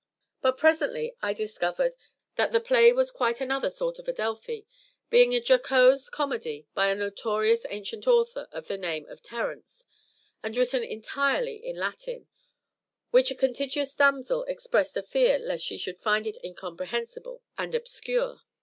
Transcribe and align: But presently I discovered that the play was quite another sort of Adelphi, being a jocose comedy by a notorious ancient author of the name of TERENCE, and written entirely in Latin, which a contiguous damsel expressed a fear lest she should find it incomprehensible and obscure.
But 0.41 0.57
presently 0.57 1.13
I 1.21 1.31
discovered 1.35 1.93
that 2.35 2.51
the 2.51 2.59
play 2.59 2.91
was 2.91 3.11
quite 3.11 3.39
another 3.39 3.69
sort 3.69 3.99
of 3.99 4.07
Adelphi, 4.07 4.65
being 5.11 5.35
a 5.35 5.39
jocose 5.39 6.09
comedy 6.09 6.65
by 6.73 6.87
a 6.87 6.95
notorious 6.95 7.67
ancient 7.69 8.07
author 8.07 8.47
of 8.51 8.65
the 8.67 8.77
name 8.79 9.05
of 9.09 9.21
TERENCE, 9.21 9.85
and 10.41 10.57
written 10.57 10.83
entirely 10.83 11.57
in 11.63 11.75
Latin, 11.75 12.27
which 13.11 13.29
a 13.29 13.35
contiguous 13.35 13.93
damsel 13.93 14.43
expressed 14.45 14.97
a 14.97 15.03
fear 15.03 15.37
lest 15.37 15.63
she 15.65 15.77
should 15.77 15.99
find 16.01 16.25
it 16.25 16.39
incomprehensible 16.43 17.43
and 17.59 17.75
obscure. 17.75 18.41